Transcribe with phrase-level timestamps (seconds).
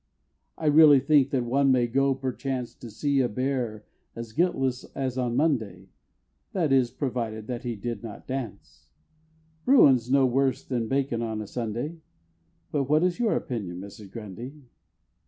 [0.57, 3.85] I really think that one may go, perchance, To see a bear,
[4.15, 5.89] as guiltless as on Monday
[6.53, 8.87] (That is, provided that he did not dance)
[9.63, 11.99] Bruin's no worse than bakin' on a Sunday
[12.71, 14.09] But what is your opinion, Mrs.
[14.11, 14.63] Grundy?